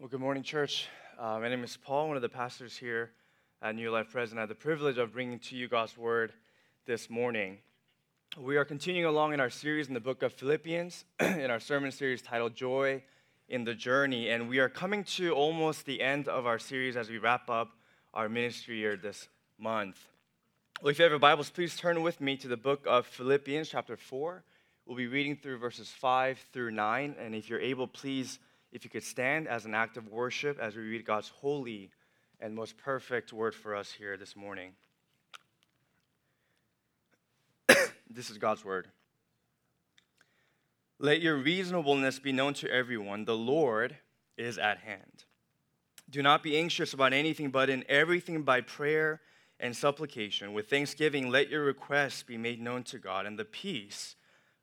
[0.00, 0.86] Well, good morning, church.
[1.18, 3.10] Uh, my name is Paul, one of the pastors here
[3.60, 4.32] at New Life Pres.
[4.32, 6.32] I have the privilege of bringing to you God's word
[6.86, 7.58] this morning.
[8.38, 11.90] We are continuing along in our series in the book of Philippians, in our sermon
[11.90, 13.02] series titled Joy
[13.48, 14.30] in the Journey.
[14.30, 17.70] And we are coming to almost the end of our series as we wrap up
[18.14, 19.26] our ministry year this
[19.58, 19.98] month.
[20.80, 23.68] Well, if you have your Bibles, please turn with me to the book of Philippians,
[23.68, 24.44] chapter 4.
[24.86, 27.16] We'll be reading through verses 5 through 9.
[27.18, 28.38] And if you're able, please
[28.72, 31.90] if you could stand as an act of worship as we read God's holy
[32.40, 34.72] and most perfect word for us here this morning.
[38.10, 38.88] this is God's word.
[40.98, 43.24] Let your reasonableness be known to everyone.
[43.24, 43.96] The Lord
[44.36, 45.24] is at hand.
[46.10, 49.20] Do not be anxious about anything, but in everything by prayer
[49.60, 54.14] and supplication, with thanksgiving, let your requests be made known to God, and the peace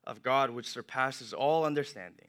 [0.04, 2.28] of God, which surpasses all understanding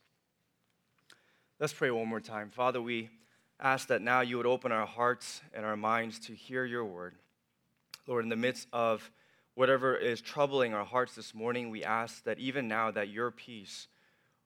[1.61, 2.49] Let's pray one more time.
[2.49, 3.11] Father, we
[3.59, 7.13] ask that now you would open our hearts and our minds to hear your word.
[8.07, 9.11] Lord, in the midst of
[9.53, 13.87] whatever is troubling our hearts this morning, we ask that even now that your peace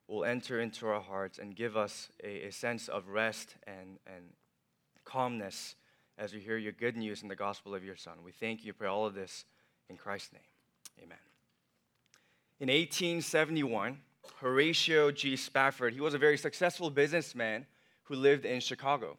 [0.09, 4.25] will enter into our hearts and give us a, a sense of rest and, and
[5.05, 5.75] calmness
[6.17, 8.16] as we hear your good news in the gospel of your Son.
[8.25, 9.45] We thank you for all of this
[9.89, 10.41] in Christ's name.
[11.02, 11.17] Amen.
[12.59, 14.00] In 1871,
[14.39, 15.35] Horatio G.
[15.35, 15.93] Spafford.
[15.93, 17.65] He was a very successful businessman
[18.03, 19.17] who lived in Chicago.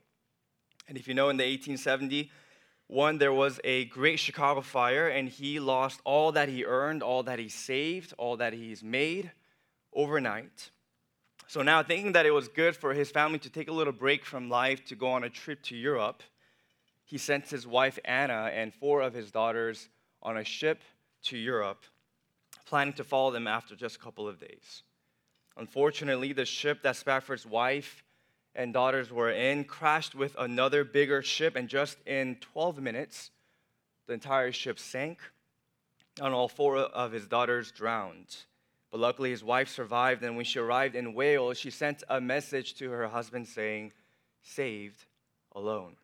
[0.88, 2.30] And if you know, in the 1870,
[2.88, 7.24] one, there was a great Chicago fire, and he lost all that he earned, all
[7.24, 9.32] that he saved, all that he's made
[9.92, 10.70] overnight.
[11.48, 14.24] So now, thinking that it was good for his family to take a little break
[14.24, 16.22] from life to go on a trip to Europe,
[17.04, 19.88] he sent his wife Anna and four of his daughters
[20.22, 20.82] on a ship
[21.24, 21.84] to Europe,
[22.66, 24.82] planning to follow them after just a couple of days.
[25.56, 28.04] Unfortunately, the ship that Spafford's wife
[28.54, 33.30] and daughters were in crashed with another bigger ship, and just in 12 minutes,
[34.06, 35.18] the entire ship sank,
[36.20, 38.36] and all four of his daughters drowned.
[38.90, 42.74] But luckily, his wife survived, and when she arrived in Wales, she sent a message
[42.76, 43.92] to her husband saying,
[44.42, 45.04] Saved
[45.52, 45.96] alone.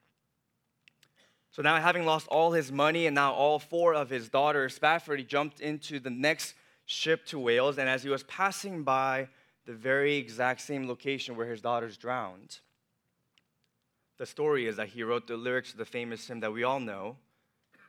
[1.53, 5.29] So now, having lost all his money and now all four of his daughters, Spafford
[5.29, 6.55] jumped into the next
[6.87, 9.29] ship to Wales, and as he was passing by
[9.67, 12.59] the very exact same location where his daughters drowned.
[14.19, 16.81] The story is that he wrote the lyrics to the famous hymn that we all
[16.81, 17.17] know,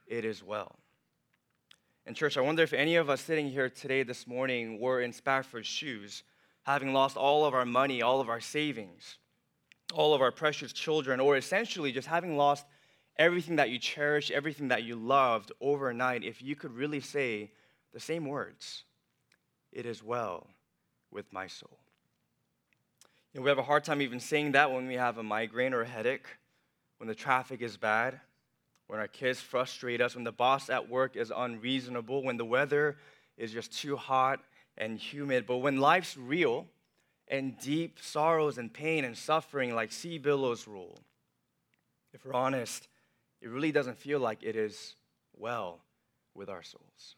[0.08, 0.76] It Is Well.
[2.06, 5.14] And, church, I wonder if any of us sitting here today, this morning, were in
[5.14, 6.24] Spafford's shoes,
[6.64, 9.18] having lost all of our money, all of our savings,
[9.94, 12.66] all of our precious children, or essentially just having lost
[13.18, 17.52] everything that you cherished, everything that you loved overnight, if you could really say
[17.94, 18.84] the same words
[19.72, 20.48] It is well
[21.14, 21.80] with my soul.
[23.34, 25.74] You know, we have a hard time even saying that when we have a migraine
[25.74, 26.28] or a headache,
[26.98, 28.20] when the traffic is bad,
[28.88, 32.98] when our kids frustrate us, when the boss at work is unreasonable, when the weather
[33.38, 34.40] is just too hot
[34.78, 35.46] and humid.
[35.48, 36.68] But when life's real
[37.28, 41.00] and deep sorrows and pain and suffering like sea billows roll,
[42.14, 42.88] if we're honest,
[43.42, 44.96] it really doesn't feel like it is
[45.36, 45.80] well
[46.36, 47.16] with our souls.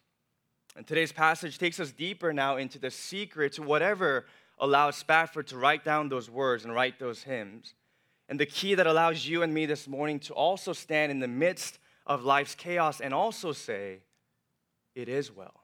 [0.75, 4.25] And today's passage takes us deeper now into the secret to whatever
[4.59, 7.74] allows Spafford to write down those words and write those hymns.
[8.28, 11.28] And the key that allows you and me this morning to also stand in the
[11.28, 14.00] midst of life's chaos and also say,
[14.96, 15.64] It is well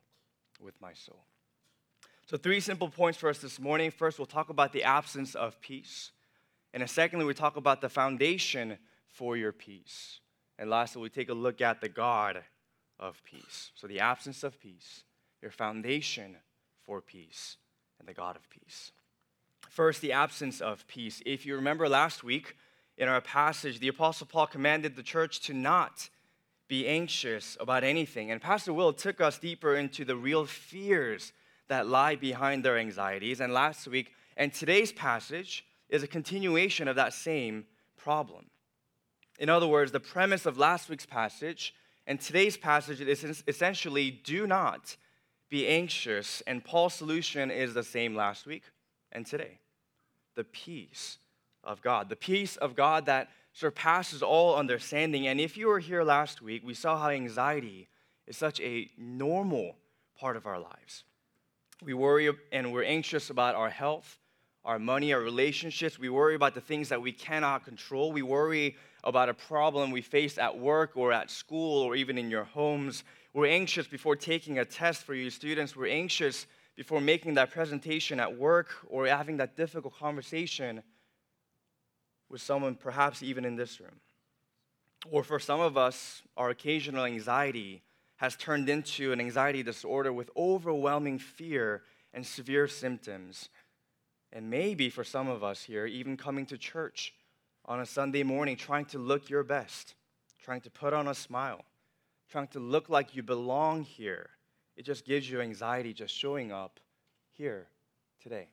[0.60, 1.26] with my soul.
[2.28, 3.92] So, three simple points for us this morning.
[3.92, 6.12] First, we'll talk about the absence of peace.
[6.74, 8.78] And secondly, we talk about the foundation
[9.08, 10.22] for your peace.
[10.58, 12.44] And lastly, we take a look at the God
[13.02, 13.72] of peace.
[13.76, 15.04] So, the absence of peace,
[15.42, 16.38] your foundation
[16.86, 17.58] for peace,
[18.00, 18.92] and the God of peace.
[19.70, 21.22] First, the absence of peace.
[21.26, 22.56] If you remember last week
[22.98, 26.10] in our passage, the Apostle Paul commanded the church to not
[26.68, 28.32] be anxious about anything.
[28.32, 31.34] And Pastor Will took us deeper into the real fears
[31.68, 33.40] that lie behind their anxieties.
[33.40, 37.66] And last week, and today's passage is a continuation of that same
[37.98, 38.46] problem.
[39.40, 41.74] In other words, the premise of last week's passage
[42.08, 44.98] and today's passage is essentially do not
[45.50, 46.42] be anxious.
[46.48, 48.64] And Paul's solution is the same last week
[49.12, 49.60] and today
[50.36, 51.18] the peace
[51.64, 55.28] of God, the peace of God that surpasses all understanding.
[55.28, 57.90] And if you were here last week, we saw how anxiety
[58.28, 59.76] is such a normal
[60.18, 61.04] part of our lives.
[61.84, 64.20] We worry and we're anxious about our health,
[64.64, 66.00] our money, our relationships.
[66.00, 68.12] We worry about the things that we cannot control.
[68.12, 72.30] We worry about a problem we face at work or at school or even in
[72.30, 73.04] your homes.
[73.34, 75.76] We're anxious before taking a test for you students.
[75.76, 76.46] We're anxious
[76.76, 80.84] before making that presentation at work or having that difficult conversation
[82.30, 84.00] with someone, perhaps even in this room.
[85.10, 87.82] Or for some of us, our occasional anxiety
[88.18, 91.82] has turned into an anxiety disorder with overwhelming fear
[92.14, 93.50] and severe symptoms.
[94.32, 97.14] And maybe for some of us here, even coming to church
[97.72, 99.96] on a Sunday morning, trying to look your best,
[100.44, 101.64] trying to put on a smile,
[102.30, 104.30] trying to look like you belong here.
[104.76, 106.82] It just gives you anxiety just showing up
[107.32, 107.68] here
[108.22, 108.50] today.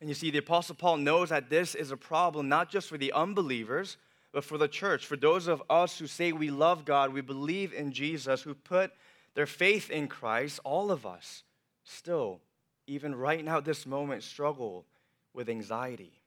[0.00, 2.98] And you see, the Apostle Paul knows that this is a problem not just for
[2.98, 3.96] the unbelievers,
[4.30, 7.72] but for the church, for those of us who say we love God, we believe
[7.72, 8.92] in Jesus, who put
[9.34, 11.42] their faith in Christ, all of us
[11.82, 12.42] still,
[12.86, 14.86] even right now, this moment, struggle
[15.34, 16.21] with anxiety.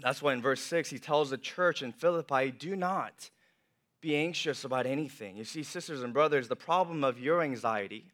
[0.00, 3.30] That's why in verse 6, he tells the church in Philippi, do not
[4.00, 5.36] be anxious about anything.
[5.36, 8.04] You see, sisters and brothers, the problem of your anxiety,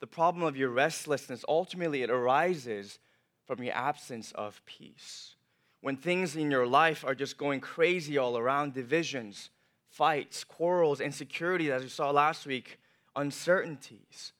[0.00, 2.98] the problem of your restlessness, ultimately it arises
[3.46, 5.36] from your absence of peace.
[5.80, 9.50] When things in your life are just going crazy all around, divisions,
[9.88, 12.78] fights, quarrels, insecurity, as we saw last week,
[13.16, 14.32] uncertainties,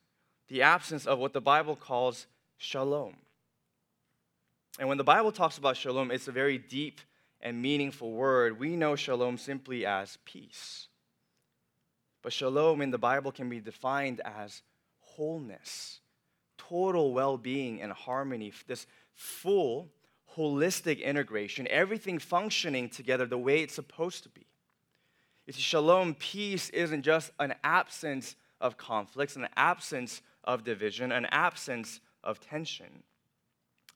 [0.49, 2.27] the absence of what the Bible calls
[2.57, 3.15] shalom.
[4.79, 7.01] And when the Bible talks about shalom, it's a very deep
[7.41, 8.59] and meaningful word.
[8.59, 10.89] We know shalom simply as peace.
[12.23, 14.63] But shalom in the Bible can be defined as
[15.01, 16.01] wholeness,
[16.57, 19.89] total well being and harmony, this full,
[20.37, 24.47] holistic integration, everything functioning together the way it's supposed to be.
[25.47, 31.27] You see, shalom, peace, isn't just an absence of conflicts, an absence of division, an
[31.27, 33.03] absence of tension,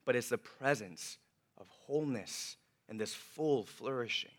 [0.05, 1.19] but it's the presence
[1.59, 2.57] of wholeness
[2.89, 4.31] and this full flourishing.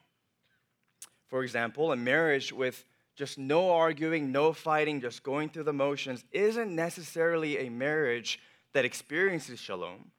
[1.27, 6.23] For example, a marriage with just no arguing, no fighting, just going through the motions
[6.31, 8.39] isn't necessarily a marriage
[8.73, 10.11] that experiences shalom,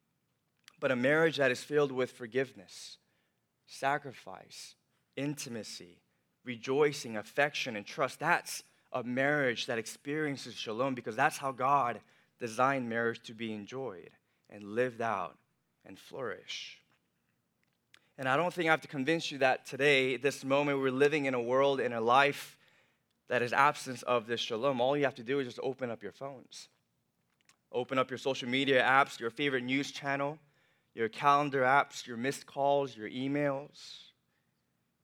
[0.80, 2.98] but a marriage that is filled with forgiveness,
[3.66, 4.76] sacrifice,
[5.16, 5.98] intimacy,
[6.44, 8.20] rejoicing, affection, and trust.
[8.20, 8.62] That's
[8.92, 12.00] a marriage that experiences shalom because that's how God
[12.38, 14.10] designed marriage to be enjoyed
[14.54, 15.36] and lived out
[15.84, 16.78] and flourish.
[18.16, 21.24] And I don't think I have to convince you that today, this moment, we're living
[21.24, 22.56] in a world, in a life
[23.28, 26.02] that is absence of this shalom, all you have to do is just open up
[26.02, 26.68] your phones.
[27.72, 30.38] Open up your social media apps, your favorite news channel,
[30.94, 34.10] your calendar apps, your missed calls, your emails.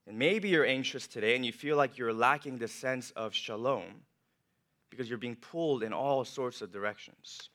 [0.07, 4.03] And maybe you're anxious today and you feel like you're lacking the sense of shalom
[4.91, 7.51] because you're being pulled in all sorts of directions.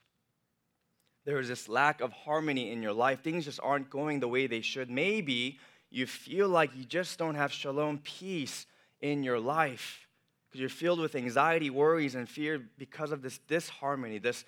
[1.26, 3.22] There is this lack of harmony in your life.
[3.22, 4.90] Things just aren't going the way they should.
[4.90, 8.68] Maybe you feel like you just don't have shalom, peace
[9.02, 10.08] in your life
[10.56, 14.46] because you're filled with anxiety, worries, and fear because of this disharmony, this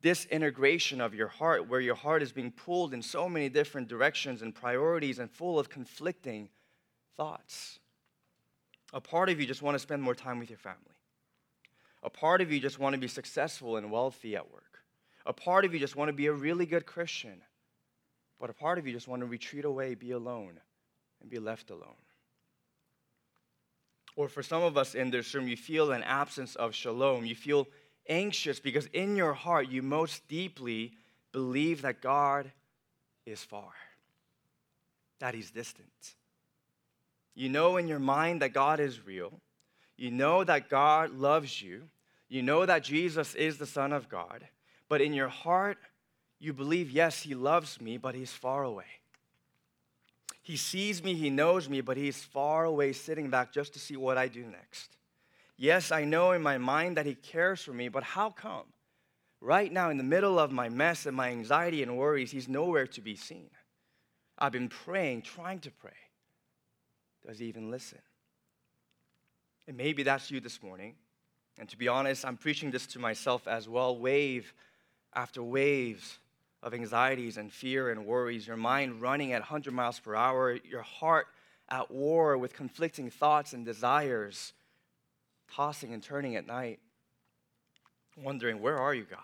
[0.00, 4.42] disintegration of your heart, where your heart is being pulled in so many different directions
[4.42, 6.48] and priorities and full of conflicting
[7.16, 7.78] thoughts.
[8.92, 10.80] A part of you just want to spend more time with your family.
[12.02, 14.73] A part of you just want to be successful and wealthy at work.
[15.26, 17.40] A part of you just want to be a really good Christian.
[18.38, 20.60] But a part of you just want to retreat away, be alone,
[21.20, 21.94] and be left alone.
[24.16, 27.24] Or for some of us in this room, you feel an absence of shalom.
[27.24, 27.66] You feel
[28.08, 30.92] anxious because in your heart, you most deeply
[31.32, 32.52] believe that God
[33.26, 33.72] is far,
[35.20, 35.88] that He's distant.
[37.34, 39.40] You know in your mind that God is real.
[39.96, 41.88] You know that God loves you.
[42.28, 44.46] You know that Jesus is the Son of God.
[44.88, 45.78] But in your heart,
[46.38, 48.84] you believe, yes, He loves me, but He's far away.
[50.44, 53.96] He sees me, he knows me, but he's far away sitting back just to see
[53.96, 54.98] what I do next.
[55.56, 58.66] Yes, I know in my mind that he cares for me, but how come?
[59.40, 62.86] Right now, in the middle of my mess and my anxiety and worries, he's nowhere
[62.88, 63.48] to be seen.
[64.38, 65.92] I've been praying, trying to pray.
[67.26, 68.00] Does he even listen?
[69.66, 70.94] And maybe that's you this morning.
[71.58, 74.52] And to be honest, I'm preaching this to myself as well, wave
[75.14, 76.18] after waves
[76.62, 80.82] of anxieties and fear and worries, your mind running at 100 miles per hour, your
[80.82, 81.26] heart
[81.68, 84.52] at war with conflicting thoughts and desires,
[85.52, 86.80] tossing and turning at night,
[88.16, 89.20] wondering, Where are you, God?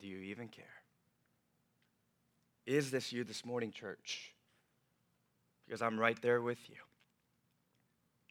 [0.00, 0.64] Do you even care?
[2.66, 4.34] Is this you this morning, church?
[5.66, 6.76] because I'm right there with you.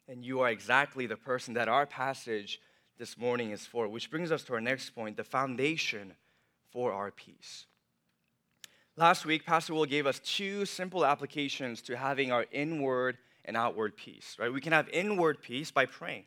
[0.08, 2.60] And you are exactly the person that our passage
[2.98, 6.14] this morning is for, which brings us to our next point the foundation
[6.70, 7.66] for our peace.
[8.96, 13.96] Last week, Pastor Will gave us two simple applications to having our inward and outward
[13.96, 14.52] peace, right?
[14.52, 16.24] We can have inward peace by praying,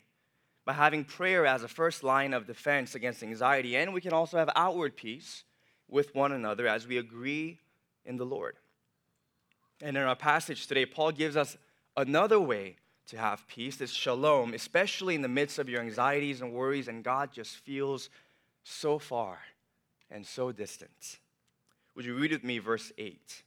[0.64, 4.38] by having prayer as a first line of defense against anxiety, and we can also
[4.38, 5.44] have outward peace
[5.88, 7.58] with one another as we agree
[8.04, 8.56] in the Lord.
[9.82, 11.56] And in our passage today, Paul gives us
[11.96, 12.76] another way
[13.10, 17.02] to have peace, this shalom, especially in the midst of your anxieties and worries, and
[17.02, 18.08] God just feels
[18.62, 19.38] so far
[20.10, 21.18] and so distant.
[21.94, 23.42] Would you read with me verse 8?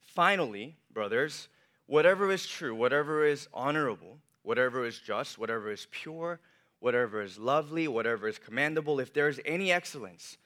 [0.00, 1.48] Finally, brothers,
[1.86, 6.40] whatever is true, whatever is honorable, whatever is just, whatever is pure,
[6.80, 10.38] whatever is lovely, whatever is commendable, if there is any excellence,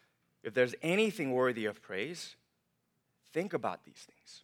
[0.42, 2.36] if there's anything worthy of praise,
[3.32, 4.42] think about these things.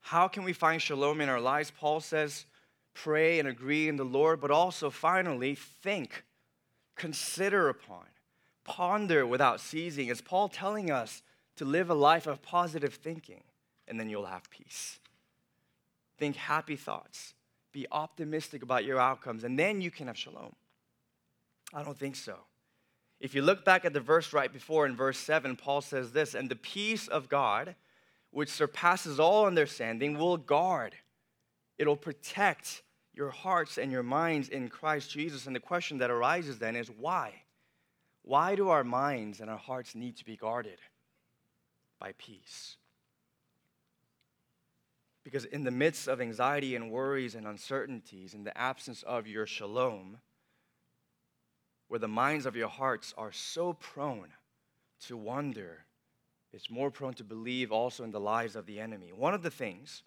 [0.00, 1.70] How can we find shalom in our lives?
[1.70, 2.46] Paul says,
[2.94, 6.24] pray and agree in the Lord, but also finally, think,
[6.96, 8.06] consider upon,
[8.64, 10.08] ponder without ceasing.
[10.08, 11.22] Is Paul telling us
[11.56, 13.42] to live a life of positive thinking,
[13.86, 14.98] and then you'll have peace?
[16.18, 17.34] Think happy thoughts,
[17.72, 20.54] be optimistic about your outcomes, and then you can have shalom.
[21.72, 22.36] I don't think so.
[23.20, 26.34] If you look back at the verse right before in verse 7, Paul says this,
[26.34, 27.76] and the peace of God
[28.30, 30.94] which surpasses all understanding, will guard.
[31.78, 32.82] It'll protect
[33.12, 35.46] your hearts and your minds in Christ Jesus.
[35.46, 37.42] And the question that arises then is why?
[38.22, 40.78] Why do our minds and our hearts need to be guarded?
[41.98, 42.76] By peace.
[45.24, 49.46] Because in the midst of anxiety and worries and uncertainties, in the absence of your
[49.46, 50.18] shalom,
[51.88, 54.28] where the minds of your hearts are so prone
[55.06, 55.84] to wander
[56.52, 59.12] it's more prone to believe also in the lies of the enemy.
[59.14, 60.02] One of the things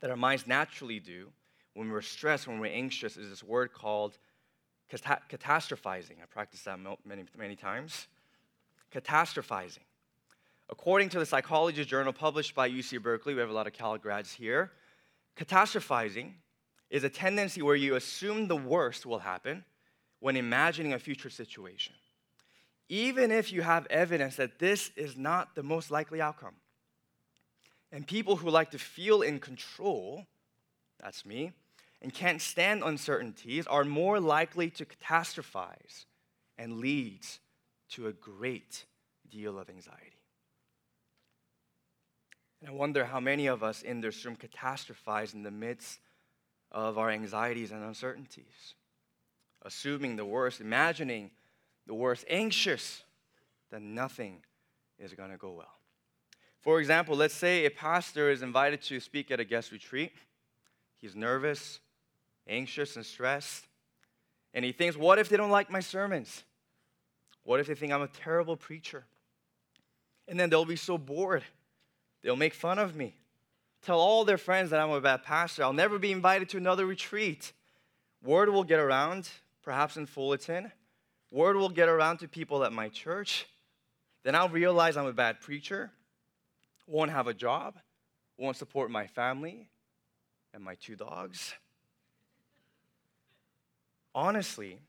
[0.00, 1.28] that our minds naturally do
[1.74, 4.18] when we're stressed, when we're anxious, is this word called
[4.90, 6.20] catastrophizing.
[6.20, 8.08] I practiced that many, many times.
[8.92, 9.84] Catastrophizing.
[10.68, 13.98] According to the Psychology Journal published by UC Berkeley, we have a lot of Cal
[13.98, 14.72] grads here,
[15.36, 16.32] catastrophizing
[16.90, 19.64] is a tendency where you assume the worst will happen
[20.18, 21.94] when imagining a future situation
[22.90, 26.56] even if you have evidence that this is not the most likely outcome.
[27.92, 30.26] And people who like to feel in control,
[31.00, 31.52] that's me,
[32.02, 36.06] and can't stand uncertainties are more likely to catastrophize
[36.58, 37.38] and leads
[37.90, 38.84] to a great
[39.30, 40.18] deal of anxiety.
[42.60, 46.00] And I wonder how many of us in this room catastrophize in the midst
[46.72, 48.74] of our anxieties and uncertainties,
[49.62, 51.30] assuming the worst, imagining
[51.86, 53.02] the worst, anxious,
[53.70, 54.42] that nothing
[54.98, 55.74] is going to go well.
[56.60, 60.12] For example, let's say a pastor is invited to speak at a guest retreat.
[60.98, 61.80] He's nervous,
[62.46, 63.66] anxious, and stressed.
[64.52, 66.44] And he thinks, what if they don't like my sermons?
[67.44, 69.04] What if they think I'm a terrible preacher?
[70.28, 71.44] And then they'll be so bored.
[72.22, 73.14] They'll make fun of me.
[73.82, 75.64] Tell all their friends that I'm a bad pastor.
[75.64, 77.52] I'll never be invited to another retreat.
[78.22, 79.30] Word will get around,
[79.62, 80.70] perhaps in Fullerton,
[81.30, 83.46] Word will get around to people at my church.
[84.24, 85.90] Then I'll realize I'm a bad preacher,
[86.86, 87.76] won't have a job,
[88.36, 89.68] won't support my family
[90.52, 91.54] and my two dogs.
[94.14, 94.80] Honestly,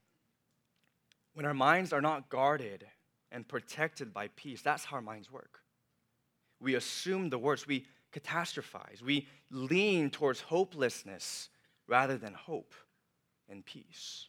[1.33, 2.85] when our minds are not guarded
[3.31, 5.59] and protected by peace, that's how our minds work.
[6.59, 11.49] We assume the worst, we catastrophize, we lean towards hopelessness
[11.87, 12.73] rather than hope
[13.47, 14.27] and peace.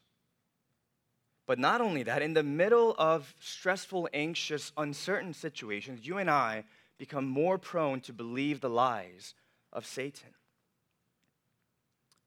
[1.52, 6.64] But not only that, in the middle of stressful, anxious, uncertain situations, you and I
[6.96, 9.34] become more prone to believe the lies
[9.70, 10.30] of Satan.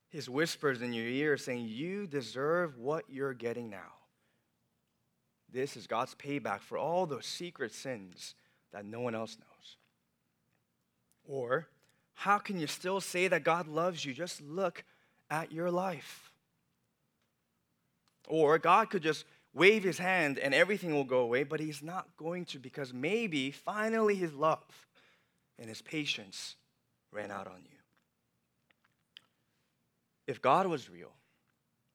[0.10, 3.94] His whispers in your ear saying, You deserve what you're getting now.
[5.52, 8.36] This is God's payback for all those secret sins
[8.74, 9.78] that no one else knows.
[11.28, 11.68] Or,
[12.14, 14.14] how can you still say that God loves you?
[14.14, 14.84] Just look
[15.32, 16.32] at your life.
[18.28, 22.08] Or God could just wave his hand and everything will go away, but he's not
[22.18, 24.64] going to because maybe finally his love
[25.58, 26.56] and his patience
[27.12, 27.78] ran out on you.
[30.28, 31.14] If God was real,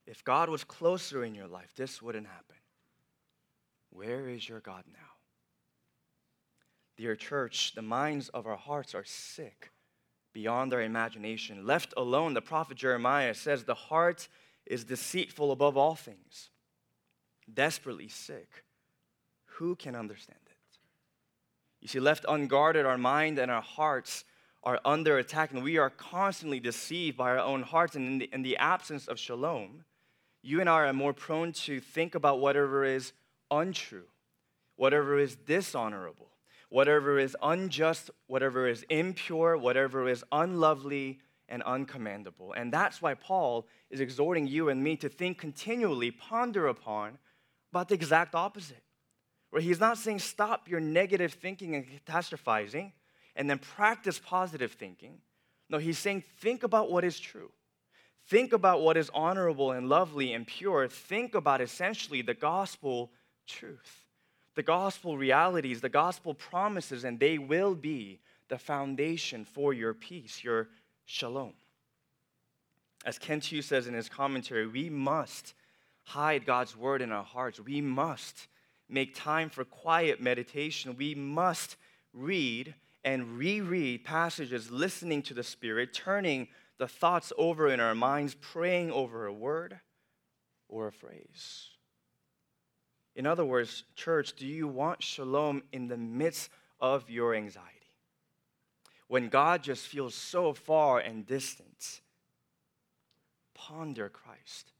[0.07, 2.57] if God was closer in your life, this wouldn't happen.
[3.91, 4.99] Where is your God now?
[6.97, 9.71] Dear church, the minds of our hearts are sick
[10.33, 11.67] beyond our imagination.
[11.67, 14.29] Left alone, the prophet Jeremiah says, The heart
[14.67, 16.51] is deceitful above all things,
[17.53, 18.65] desperately sick.
[19.57, 20.79] Who can understand it?
[21.81, 24.25] You see, left unguarded, our mind and our hearts
[24.63, 28.31] are under attack and we are constantly deceived by our own hearts, and in the,
[28.33, 29.85] in the absence of shalom,
[30.43, 33.13] you and I are more prone to think about whatever is
[33.51, 34.07] untrue,
[34.77, 36.31] whatever is dishonorable,
[36.69, 41.19] whatever is unjust, whatever is impure, whatever is unlovely
[41.51, 42.53] and uncommandable.
[42.57, 47.19] And that's why Paul is exhorting you and me to think continually, ponder upon
[47.73, 48.83] about the exact opposite.
[49.51, 52.93] Where he's not saying stop your negative thinking and catastrophizing
[53.35, 55.19] and then practice positive thinking.
[55.69, 57.51] No, he's saying think about what is true.
[58.29, 60.87] Think about what is honorable and lovely and pure.
[60.87, 63.11] Think about essentially the gospel
[63.49, 64.07] truth,
[64.55, 70.45] the gospel realities, the gospel promises, and they will be the foundation for your peace,
[70.45, 70.69] your
[71.11, 71.53] shalom.
[73.05, 75.55] As Kent Hughes says in his commentary, we must
[76.05, 77.59] hide God's word in our hearts.
[77.59, 78.47] We must
[78.89, 80.95] make time for quiet meditation.
[80.97, 81.77] We must
[82.13, 86.47] read and reread passages, listening to the Spirit, turning
[86.79, 89.81] the thoughts over in our minds, praying over a word
[90.69, 91.71] or a phrase.
[93.17, 96.51] In other words, church, do you want shalom in the midst
[96.81, 97.80] of your anxiety?
[99.11, 102.01] When God just feels so far and distant,
[103.55, 104.71] ponder Christ.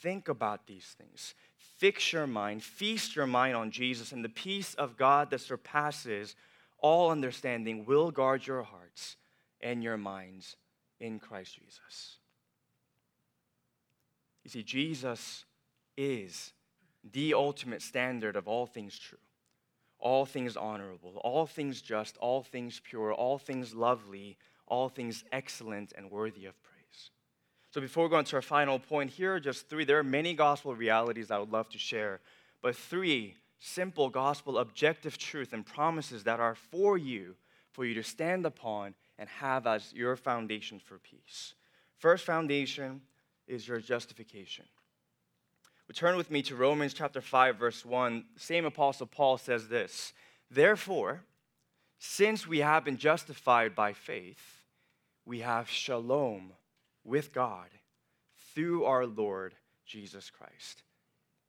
[0.00, 1.34] Think about these things.
[1.56, 6.36] Fix your mind, feast your mind on Jesus, and the peace of God that surpasses
[6.78, 9.16] all understanding will guard your hearts
[9.60, 10.54] and your minds
[11.00, 12.18] in Christ Jesus.
[14.44, 15.46] You see, Jesus
[15.96, 16.52] is
[17.02, 19.18] the ultimate standard of all things true,
[20.02, 25.92] all things honorable, all things just, all things pure, all things lovely, all things excellent
[25.96, 27.10] and worthy of praise.
[27.70, 29.84] So before we go on to our final point, here are just three.
[29.84, 32.20] There are many gospel realities I would love to share,
[32.60, 37.36] but three simple gospel objective truth and promises that are for you,
[37.70, 41.54] for you to stand upon and have as your foundation for peace.
[41.96, 43.02] First foundation
[43.46, 44.64] is your justification.
[45.92, 48.24] Return with me to Romans chapter 5, verse 1.
[48.36, 50.14] Same apostle Paul says this
[50.50, 51.22] Therefore,
[51.98, 54.62] since we have been justified by faith,
[55.26, 56.54] we have shalom
[57.04, 57.68] with God
[58.54, 60.82] through our Lord Jesus Christ.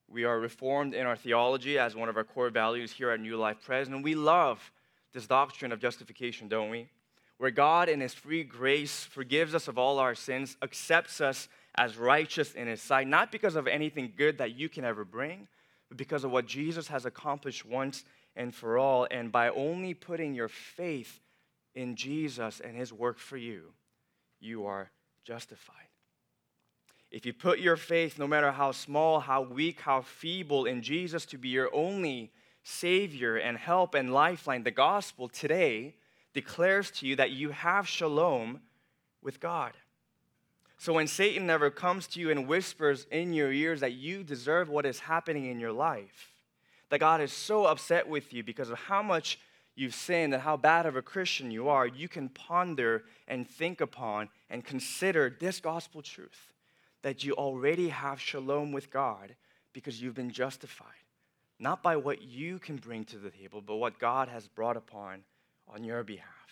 [0.10, 3.38] We are reformed in our theology as one of our core values here at New
[3.38, 4.74] Life Pres, and we love
[5.14, 6.90] this doctrine of justification, don't we?
[7.38, 11.98] Where God, in His free grace, forgives us of all our sins, accepts us as
[11.98, 15.48] righteous in His sight, not because of anything good that you can ever bring,
[15.90, 18.04] but because of what Jesus has accomplished once
[18.36, 19.08] and for all.
[19.10, 21.20] And by only putting your faith
[21.76, 23.74] in Jesus and His work for you,
[24.40, 24.92] you are
[25.24, 25.76] justified.
[27.12, 31.26] If you put your faith, no matter how small, how weak, how feeble, in Jesus
[31.28, 32.32] to be your only
[32.64, 35.96] Savior and help and lifeline, the gospel today
[36.34, 38.62] declares to you that you have shalom
[39.22, 39.74] with God.
[40.78, 44.70] So when Satan never comes to you and whispers in your ears that you deserve
[44.70, 46.34] what is happening in your life,
[46.90, 49.40] that God is so upset with you because of how much
[49.76, 53.82] you've sinned and how bad of a Christian you are, you can ponder and think
[53.82, 56.54] upon and consider this gospel truth
[57.02, 59.36] that you already have shalom with God
[59.74, 60.88] because you've been justified.
[61.60, 65.24] Not by what you can bring to the table, but what God has brought upon
[65.68, 66.43] on your behalf.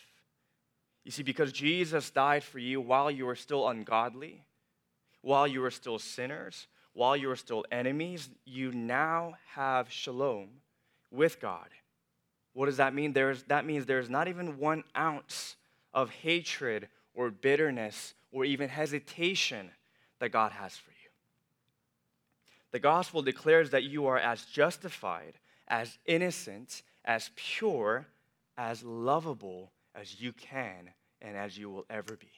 [1.03, 4.43] You see, because Jesus died for you while you were still ungodly,
[5.21, 10.49] while you were still sinners, while you were still enemies, you now have shalom
[11.11, 11.67] with God
[12.53, 13.13] what does that mean?
[13.13, 15.55] There's, that means there's not even one ounce
[15.93, 19.71] of hatred or bitterness or even hesitation
[20.19, 20.97] that God has for you.
[22.71, 25.33] The gospel declares that you are as justified,
[25.67, 28.07] as innocent, as pure,
[28.57, 32.31] as lovable as you can and as you will ever be.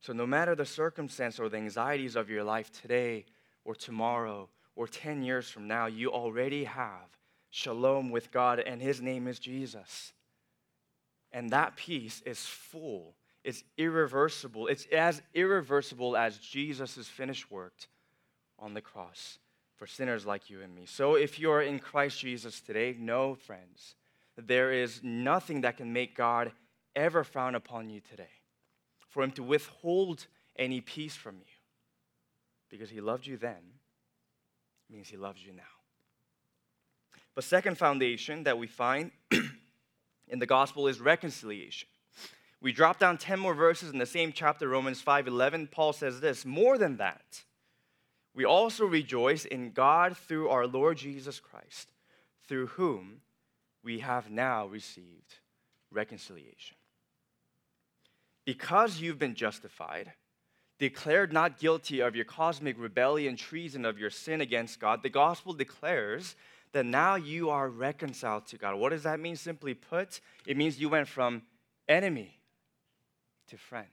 [0.00, 3.24] So, no matter the circumstance or the anxieties of your life today
[3.64, 7.08] or tomorrow or 10 years from now, you already have
[7.50, 10.12] shalom with God, and his name is Jesus.
[11.30, 14.68] And that peace is full, it's irreversible.
[14.68, 17.74] It's as irreversible as Jesus' finished work
[18.58, 19.38] on the cross
[19.76, 20.86] for sinners like you and me.
[20.86, 23.96] So if you're in Christ Jesus today, know, friends,
[24.36, 26.52] there is nothing that can make God
[26.96, 28.40] ever frown upon you today,
[29.08, 31.44] for him to withhold any peace from you.
[32.70, 33.60] Because he loved you then
[34.90, 35.62] means he loves you now.
[37.34, 39.10] But second foundation that we find
[40.28, 41.88] in the gospel is reconciliation.
[42.60, 45.70] We drop down 10 more verses in the same chapter, Romans 5:11.
[45.70, 47.42] Paul says this, more than that,
[48.34, 51.90] we also rejoice in God through our Lord Jesus Christ,
[52.46, 53.22] through whom
[53.82, 55.38] we have now received
[55.90, 56.76] reconciliation.
[58.44, 60.12] Because you've been justified,
[60.78, 65.52] declared not guilty of your cosmic rebellion, treason of your sin against God, the gospel
[65.52, 66.34] declares
[66.72, 68.76] that now you are reconciled to God.
[68.76, 69.36] What does that mean?
[69.36, 71.42] Simply put, it means you went from
[71.88, 72.40] enemy
[73.48, 73.86] to friend.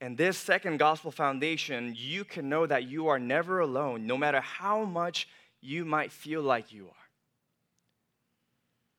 [0.00, 4.40] And this second gospel foundation, you can know that you are never alone, no matter
[4.40, 5.26] how much
[5.62, 7.03] you might feel like you are.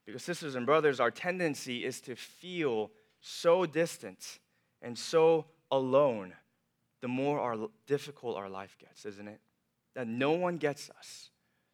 [0.06, 2.92] Because, sisters and brothers, our tendency is to feel
[3.22, 4.40] so distant
[4.82, 6.34] and so alone
[7.02, 9.40] the more our, difficult our life gets, isn't it?
[9.96, 11.30] That no one gets us.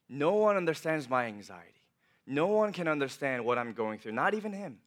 [0.10, 1.74] No one understands my anxiety.
[2.28, 4.80] No one can understand what I'm going through, not even Him.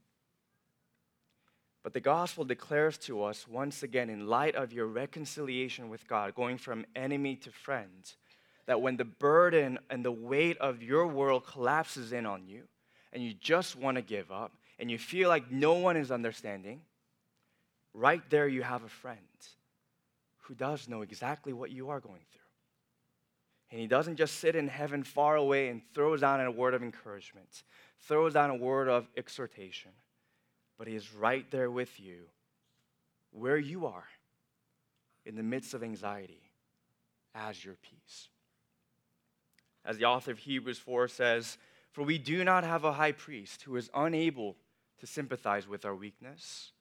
[1.82, 6.34] But the gospel declares to us once again, in light of your reconciliation with God,
[6.34, 8.10] going from enemy to friend,
[8.66, 12.62] that when the burden and the weight of your world collapses in on you,
[13.14, 16.82] and you just want to give up, and you feel like no one is understanding,
[17.94, 19.18] right there you have a friend
[20.42, 22.40] who does know exactly what you are going through.
[23.70, 26.82] And he doesn't just sit in heaven far away and throws down a word of
[26.82, 27.62] encouragement,
[28.00, 29.92] throws down a word of exhortation
[30.78, 32.24] but He is right there with you
[33.30, 34.08] where you are
[35.24, 36.50] in the midst of anxiety
[37.34, 38.28] as your peace.
[39.84, 41.58] As the author of Hebrews 4 says,
[41.94, 44.56] For we do not have a high priest who is unable
[44.98, 46.72] to sympathize with our weakness,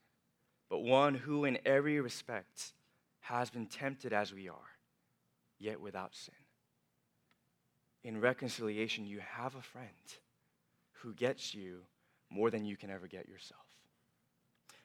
[0.72, 2.74] but one who in every respect
[3.20, 4.72] has been tempted as we are,
[5.60, 6.34] yet without sin.
[8.04, 9.88] In reconciliation, you have a friend
[11.04, 11.82] who gets you
[12.32, 13.62] more than you can ever get yourself.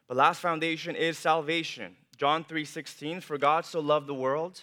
[0.08, 1.96] The last foundation is salvation.
[2.18, 4.60] John 3:16 For God so loved the world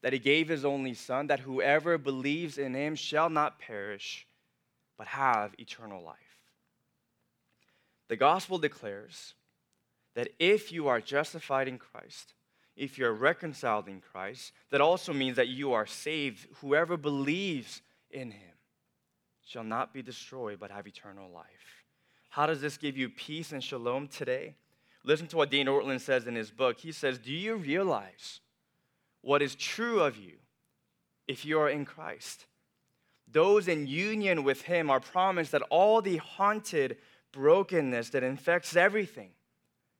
[0.00, 4.28] that he gave his only son that whoever believes in him shall not perish
[4.96, 6.16] but have eternal life.
[8.08, 9.34] The gospel declares
[10.14, 12.34] that if you are justified in Christ,
[12.76, 16.46] if you're reconciled in Christ, that also means that you are saved.
[16.60, 18.54] Whoever believes in him
[19.44, 21.84] shall not be destroyed but have eternal life.
[22.30, 24.54] How does this give you peace and shalom today?
[25.04, 26.78] Listen to what Dane Ortlund says in his book.
[26.78, 28.40] He says, Do you realize
[29.20, 30.34] what is true of you
[31.26, 32.46] if you are in Christ?
[33.32, 36.98] Those in union with Him are promised that all the haunted
[37.32, 39.30] brokenness that infects everything,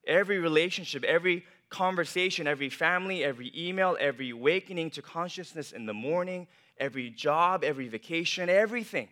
[0.06, 6.46] every relationship, every conversation, every family, every email, every awakening to consciousness in the morning,
[6.76, 9.08] every job, every vacation, everything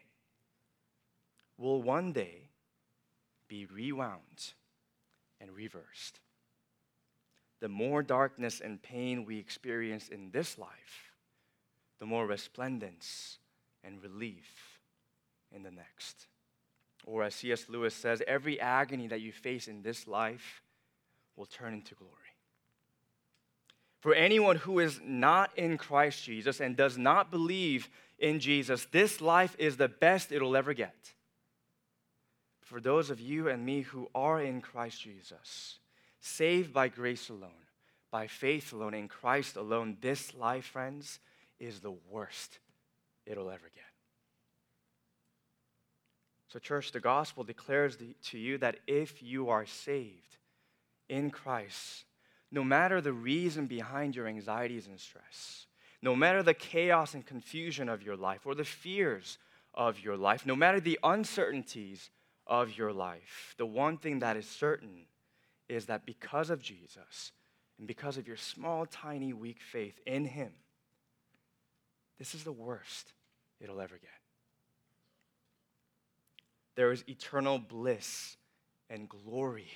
[1.57, 2.51] will one day
[3.49, 4.53] be rewound
[5.41, 6.21] and reversed.
[7.61, 11.13] The more darkness and pain we experience in this life,
[11.99, 13.40] the more resplendence
[13.85, 14.79] and relief
[15.53, 16.27] in the next.
[17.05, 17.67] Or, as C.S.
[17.69, 20.63] Lewis says, every agony that you face in this life
[21.37, 22.15] will turn into glory.
[24.01, 27.89] For anyone who is not in Christ Jesus and does not believe
[28.19, 30.95] in Jesus, this life is the best it'll ever get
[32.71, 35.81] for those of you and me who are in Christ Jesus,
[36.21, 37.67] saved by grace alone,
[38.13, 41.19] by faith alone, in Christ alone, this life, friends,
[41.59, 42.61] is the worst
[43.27, 43.85] it'll ever get.
[46.49, 50.37] So, church, the gospel declares to you that if you are saved
[51.09, 52.05] in Christ,
[52.51, 55.67] no matter the reason behind your anxieties and stress,
[56.03, 59.39] no matter the chaos and confusion of your life or the fears
[59.75, 62.11] of your life, no matter the uncertainties
[62.47, 65.07] of your life, the one thing that is certain
[65.69, 67.31] is that because of Jesus
[67.79, 70.51] and because of your small, tiny, weak faith in Him,
[72.21, 73.15] this is the worst
[73.61, 74.11] it'll ever get.
[76.77, 78.37] There is eternal bliss
[78.91, 79.71] and glory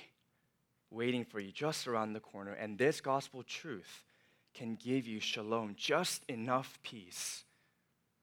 [0.91, 4.05] waiting for you just around the corner, and this gospel truth
[4.53, 7.43] can give you shalom, just enough peace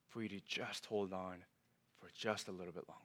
[0.08, 1.38] for you to just hold on
[2.00, 3.02] for just a little bit longer.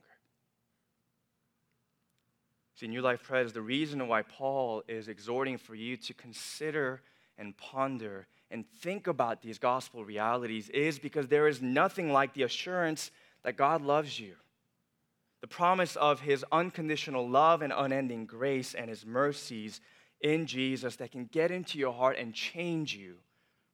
[2.75, 7.01] See, New Life Pres, the reason why Paul is exhorting for you to consider
[7.39, 12.44] and ponder and think about these gospel realities is because there is nothing like the
[12.44, 13.12] assurance
[13.44, 14.36] that God loves you.
[15.42, 19.82] The promise of his unconditional love and unending grace and his mercies
[20.22, 23.18] in Jesus that can get into your heart and change you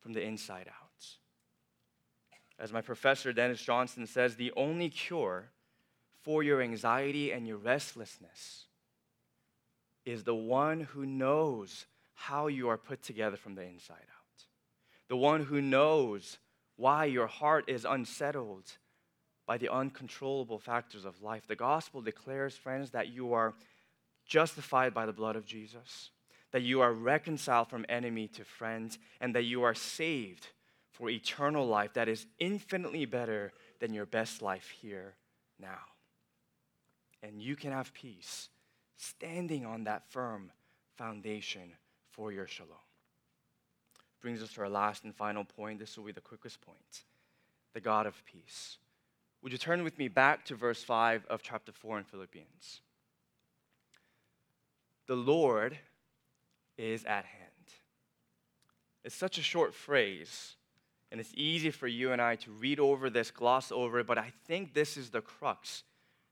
[0.01, 0.83] from the inside out.
[2.59, 5.49] As my professor Dennis Johnson says, the only cure
[6.21, 8.65] for your anxiety and your restlessness
[10.05, 14.22] is the one who knows how you are put together from the inside out,
[15.13, 16.39] the one who knows
[16.75, 18.63] why your heart is unsettled
[19.45, 21.45] by the uncontrollable factors of life.
[21.45, 23.53] The gospel declares, friends, that you are
[24.25, 26.09] justified by the blood of Jesus,
[26.51, 30.47] that you are reconciled from enemy to friends, and that you are saved
[30.89, 35.13] for eternal life that is infinitely better than your best life here
[35.59, 35.81] now.
[37.21, 38.49] And you can have peace
[38.97, 40.51] standing on that firm
[40.97, 41.73] foundation
[42.09, 42.79] for your shalom.
[44.23, 45.79] Brings us to our last and final point.
[45.79, 47.03] This will be the quickest point
[47.73, 48.77] the God of peace.
[49.41, 52.79] Would you turn with me back to verse 5 of chapter 4 in Philippians?
[55.07, 55.77] The Lord
[56.77, 57.49] is at hand.
[59.03, 60.55] It's such a short phrase,
[61.11, 64.17] and it's easy for you and I to read over this, gloss over it, but
[64.17, 65.83] I think this is the crux.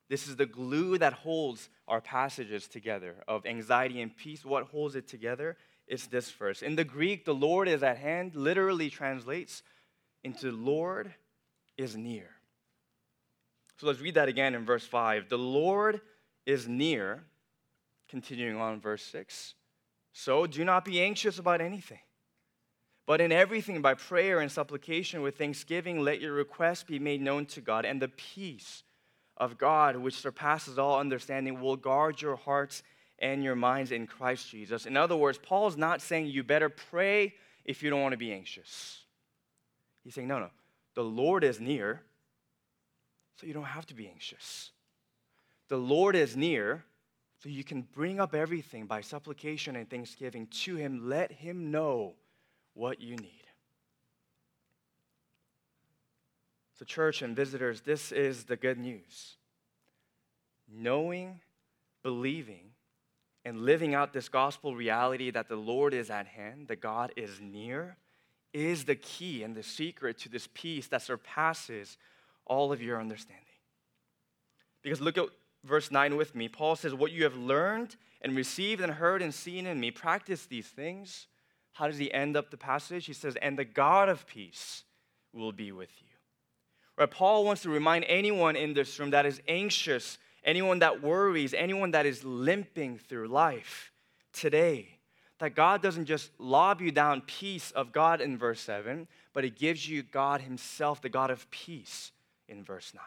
[0.08, 4.46] This is the glue that holds our passages together of anxiety and peace.
[4.46, 6.62] What holds it together is this verse.
[6.62, 9.64] In the Greek, the Lord is at hand literally translates
[10.24, 11.14] into Lord
[11.78, 12.30] is near.
[13.78, 15.28] So let's read that again in verse 5.
[15.30, 16.02] The Lord
[16.46, 17.24] is near,
[18.08, 19.56] continuing on verse 6.
[20.14, 22.00] So do not be anxious about anything.
[23.08, 27.46] But in everything, by prayer and supplication with thanksgiving, let your requests be made known
[27.48, 28.84] to God, and the peace
[29.38, 32.84] of God, which surpasses all understanding, will guard your hearts
[33.22, 34.86] and your minds in Christ Jesus.
[34.86, 38.18] In other words, Paul is not saying you better pray if you don't want to
[38.18, 39.00] be anxious.
[40.04, 40.50] He's saying, no, no,
[40.96, 42.02] the Lord is near,
[43.36, 44.72] so you don't have to be anxious.
[45.70, 46.84] The Lord is near,
[47.38, 51.08] so you can bring up everything by supplication and thanksgiving to Him.
[51.08, 52.16] Let Him know
[52.74, 53.38] what you need.
[56.78, 59.36] So, church and visitors, this is the good news.
[60.68, 61.40] Knowing,
[62.02, 62.71] believing,
[63.44, 67.40] and living out this gospel reality that the Lord is at hand, that God is
[67.42, 67.98] near,
[68.54, 71.98] is the key and the secret to this peace that surpasses
[72.46, 73.46] all of your understanding.
[74.84, 75.26] Because look at
[75.64, 76.48] verse 9 with me.
[76.48, 80.46] Paul says, What you have learned and received and heard and seen in me, practice
[80.46, 81.28] these things.
[81.74, 83.06] How does he end up the passage?
[83.06, 84.84] He says, And the God of peace
[85.34, 86.08] will be with you.
[86.98, 87.10] Right?
[87.10, 91.92] Paul wants to remind anyone in this room that is anxious, anyone that worries, anyone
[91.92, 93.92] that is limping through life
[94.34, 94.98] today,
[95.40, 99.50] that God doesn't just lob you down peace of God in verse 7, but He
[99.50, 102.12] gives you God Himself, the God of peace,
[102.48, 103.04] in verse 9.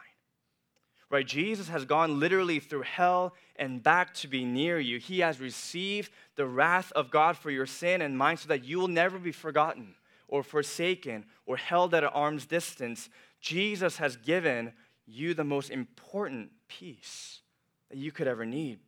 [1.09, 1.25] Right?
[1.25, 4.97] Jesus has gone literally through hell and back to be near you.
[4.97, 8.79] He has received the wrath of God for your sin and mine so that you
[8.79, 9.95] will never be forgotten
[10.27, 13.09] or forsaken or held at arm's distance.
[13.39, 14.73] Jesus has given
[15.05, 17.41] you the most important peace
[17.89, 18.79] that you could ever need.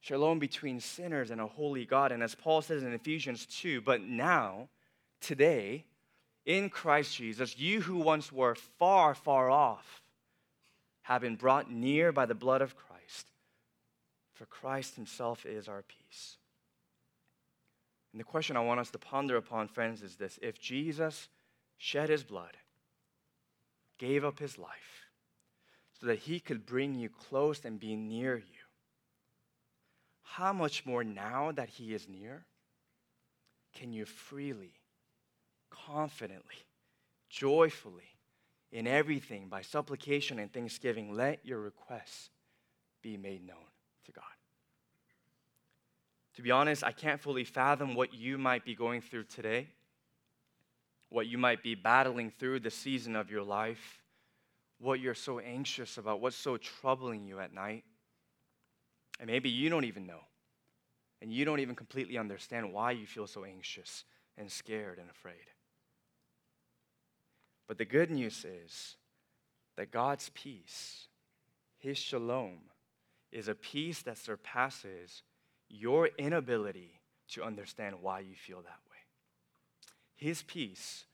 [0.00, 2.10] Shalom between sinners and a holy God.
[2.10, 4.68] And as Paul says in Ephesians 2, but now,
[5.20, 5.84] today,
[6.44, 10.02] in Christ Jesus, you who once were far, far off
[11.02, 13.28] have been brought near by the blood of Christ,
[14.34, 16.36] for Christ himself is our peace.
[18.12, 21.28] And the question I want us to ponder upon, friends, is this if Jesus
[21.78, 22.56] shed his blood,
[23.98, 25.01] gave up his life,
[26.02, 28.42] so that he could bring you close and be near you,
[30.24, 32.44] how much more now that he is near?
[33.72, 34.72] Can you freely,
[35.70, 36.66] confidently,
[37.30, 38.16] joyfully,
[38.72, 42.30] in everything by supplication and thanksgiving, let your requests
[43.00, 43.56] be made known
[44.06, 44.24] to God.
[46.34, 49.68] To be honest, I can't fully fathom what you might be going through today,
[51.10, 54.01] what you might be battling through the season of your life,
[54.82, 57.84] what you're so anxious about, what's so troubling you at night.
[59.20, 60.20] And maybe you don't even know.
[61.20, 64.04] And you don't even completely understand why you feel so anxious
[64.36, 65.36] and scared and afraid.
[67.68, 68.96] But the good news is
[69.76, 71.06] that God's peace,
[71.78, 72.58] His shalom,
[73.30, 75.22] is a peace that surpasses
[75.68, 78.98] your inability to understand why you feel that way.
[80.16, 81.06] His peace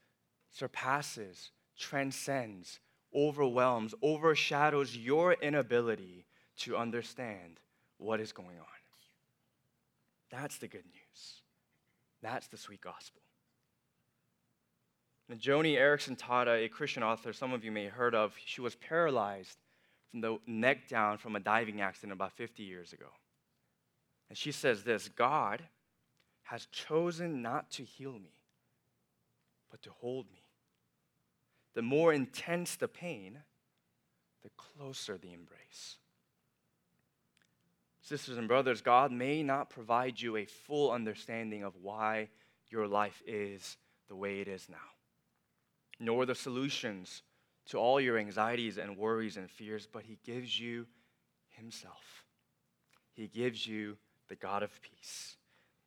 [0.51, 2.81] surpasses, transcends,
[3.15, 6.27] overwhelms, overshadows your inability
[6.59, 7.61] to understand
[7.99, 8.67] what is going on.
[10.31, 11.43] That's the good news.
[12.23, 13.23] That's the sweet gospel.
[15.31, 18.61] And Joni Eareckson Tada, a Christian author some of you may have heard of, she
[18.61, 19.59] was paralyzed
[20.11, 23.09] from the neck down from a diving accident about 50 years ago.
[24.29, 25.63] And she says this God
[26.45, 28.33] has chosen not to heal me,
[29.71, 30.43] but to hold me.
[31.79, 33.39] The more intense the pain,
[34.43, 35.99] the closer the embrace.
[38.01, 42.31] Sisters and brothers, God may not provide you a full understanding of why
[42.69, 43.77] your life is
[44.09, 44.77] the way it is now
[46.01, 47.23] nor the solutions
[47.67, 50.87] to all your anxieties and worries and fears, but He gives you
[51.49, 52.25] Himself.
[53.13, 53.97] He gives you
[54.29, 55.37] the God of peace.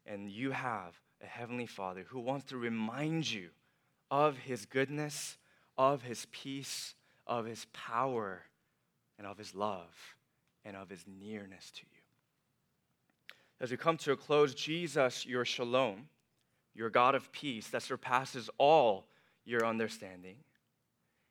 [0.06, 3.50] And you have a heavenly Father who wants to remind you
[4.10, 5.38] of his goodness,
[5.78, 6.96] of his peace,
[7.28, 8.44] of his power,
[9.18, 10.16] and of his love,
[10.66, 12.02] and of his nearness to you.
[13.60, 16.10] As we come to a close, Jesus, your shalom,
[16.74, 19.06] your God of peace that surpasses all
[19.46, 20.38] your understanding,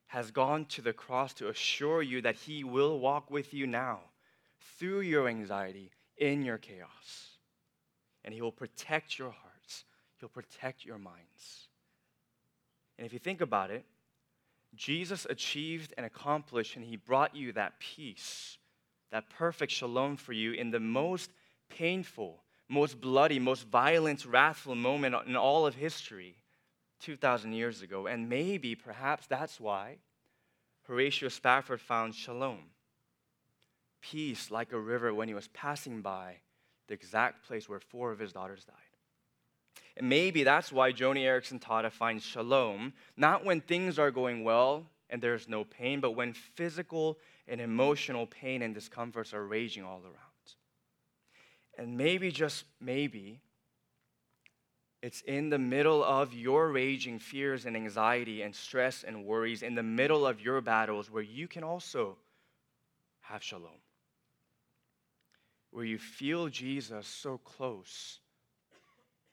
[0.07, 4.00] has gone to the cross to assure you that he will walk with you now
[4.79, 7.38] through your anxiety, in your chaos.
[8.24, 9.85] And he will protect your hearts,
[10.18, 11.68] he'll protect your minds.
[12.98, 13.85] And if you think about it,
[14.74, 18.59] Jesus achieved and accomplished, and he brought you that peace,
[19.11, 21.30] that perfect shalom for you in the most
[21.68, 26.37] painful, most bloody, most violent, wrathful moment in all of history
[27.00, 28.06] 2,000 years ago.
[28.06, 29.96] And maybe, perhaps that's why
[30.83, 32.59] Horatio Spafford found shalom,
[34.00, 36.37] peace like a river when he was passing by
[36.88, 38.89] the exact place where four of his daughters died.
[39.96, 44.87] And maybe that's why Joni Eareckson Tada finds shalom, not when things are going well
[45.11, 50.00] and there's no pain, but when physical and emotional pain and discomforts are raging all
[50.02, 50.14] around.
[51.76, 53.40] And maybe, just maybe,
[55.02, 59.74] it's in the middle of your raging fears and anxiety and stress and worries, in
[59.74, 62.16] the middle of your battles, where you can also
[63.20, 63.80] have shalom.
[65.70, 68.19] Where you feel Jesus so close,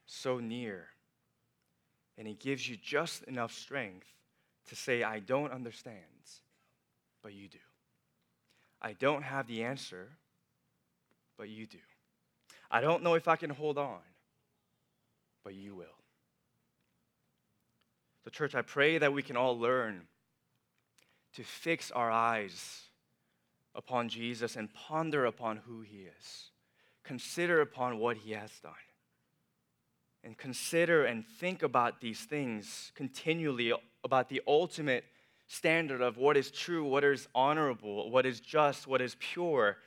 [0.07, 0.87] so near,
[2.17, 4.07] and He gives you just enough strength
[4.69, 5.95] to say, I don't understand,
[7.21, 7.59] but you do.
[8.81, 10.09] I don't have the answer,
[11.37, 11.77] but you do.
[12.69, 13.99] I don't know if I can hold on,
[15.43, 15.85] but you will.
[18.23, 20.01] So, church, I pray that we can all learn
[21.33, 22.81] to fix our eyes
[23.73, 26.51] upon Jesus and ponder upon who he is.
[27.03, 28.73] Consider upon what he has done.
[30.23, 33.71] And consider and think about these things continually
[34.03, 35.05] about the ultimate
[35.47, 39.77] standard of what is true, what is honorable, what is just, what is pure,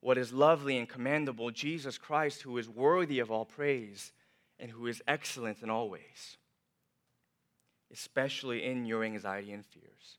[0.00, 4.12] what is lovely and commendable, Jesus Christ, who is worthy of all praise
[4.58, 6.38] and who is excellent in all ways,
[7.92, 10.18] especially in your anxiety and fears,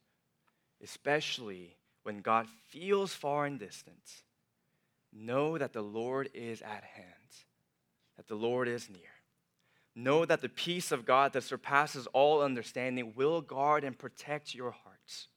[0.84, 4.24] especially when God feels far and distant.
[5.12, 7.08] Know that the Lord is at hand,
[8.18, 9.13] that the Lord is near.
[9.96, 14.72] Know that the peace of God that surpasses all understanding will guard and protect your
[14.72, 15.28] hearts.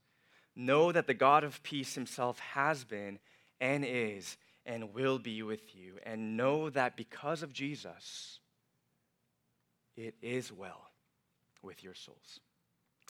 [0.55, 3.19] Know that the God of peace himself has been
[3.61, 5.99] and is and will be with you.
[6.05, 8.41] And know that because of Jesus,
[9.97, 10.91] it is well
[11.63, 12.41] with your souls.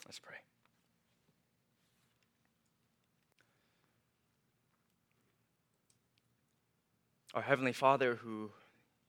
[0.05, 0.35] Let's pray.
[7.33, 8.51] Our Heavenly Father, who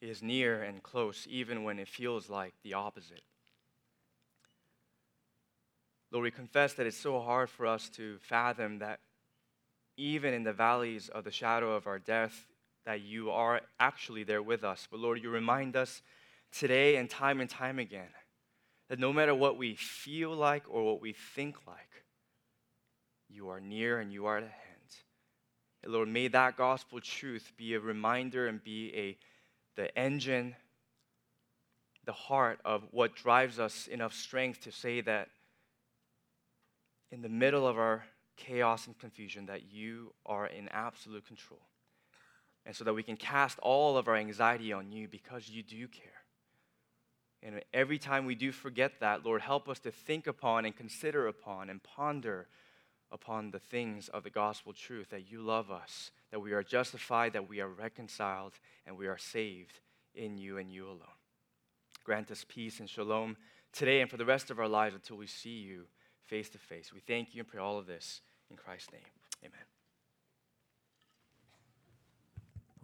[0.01, 3.23] is near and close, even when it feels like the opposite.
[6.11, 9.01] Lord, we confess that it's so hard for us to fathom that
[9.97, 12.47] even in the valleys of the shadow of our death,
[12.87, 14.89] that you are actually there with us.
[14.91, 16.01] But Lord, you remind us
[16.51, 18.09] today and time and time again
[18.89, 22.05] that no matter what we feel like or what we think like,
[23.29, 24.53] you are near and you are at hand.
[25.83, 29.19] And Lord, may that gospel truth be a reminder and be a
[29.79, 30.57] the engine,
[32.05, 35.29] the heart of what drives us enough strength to say that
[37.13, 38.05] in the middle of our
[38.37, 41.61] chaos and confusion that you are in absolute control.
[42.67, 45.87] And so that we can cast all of our anxiety on you because you do
[45.87, 46.25] care.
[47.41, 51.29] And every time we do forget that, Lord, help us to think upon and consider
[51.29, 52.49] upon and ponder
[53.13, 57.33] upon the things of the gospel truth that you love us, that we are justified,
[57.33, 58.55] that we are reconciled,
[58.87, 59.81] and we are saved
[60.15, 61.19] in you and you alone.
[62.05, 63.37] Grant us peace and shalom
[63.73, 65.85] today and for the rest of our lives until we see you
[66.25, 66.93] face to face.
[66.93, 69.03] We thank you and pray all of this in Christ's name.
[69.45, 69.78] Amen.